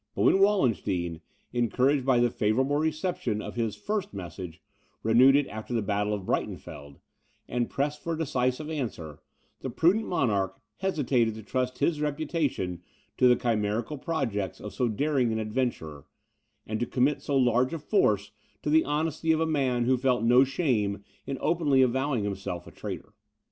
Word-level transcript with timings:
But 0.15 0.23
when 0.23 0.39
Wallenstein, 0.39 1.21
encouraged 1.53 2.07
by 2.07 2.17
the 2.19 2.31
favourable 2.31 2.77
reception 2.77 3.39
of 3.39 3.53
his 3.53 3.75
first 3.75 4.15
message, 4.15 4.59
renewed 5.03 5.35
it 5.35 5.47
after 5.47 5.75
the 5.75 5.83
battle 5.83 6.15
of 6.15 6.25
Breitenfeld, 6.25 6.95
and 7.47 7.69
pressed 7.69 8.01
for 8.01 8.13
a 8.13 8.17
decisive 8.17 8.67
answer, 8.67 9.19
the 9.59 9.69
prudent 9.69 10.07
monarch 10.07 10.59
hesitated 10.77 11.35
to 11.35 11.43
trust 11.43 11.77
his 11.77 12.01
reputation 12.01 12.81
to 13.17 13.27
the 13.27 13.35
chimerical 13.35 13.99
projects 13.99 14.59
of 14.59 14.73
so 14.73 14.87
daring 14.87 15.31
an 15.31 15.37
adventurer, 15.37 16.07
and 16.65 16.79
to 16.79 16.87
commit 16.87 17.21
so 17.21 17.37
large 17.37 17.71
a 17.71 17.77
force 17.77 18.31
to 18.63 18.71
the 18.71 18.83
honesty 18.83 19.31
of 19.31 19.39
a 19.39 19.45
man 19.45 19.85
who 19.85 19.97
felt 19.99 20.23
no 20.23 20.43
shame 20.43 21.03
in 21.27 21.37
openly 21.41 21.83
avowing 21.83 22.23
himself 22.23 22.65
a 22.65 22.71
traitor. 22.71 23.13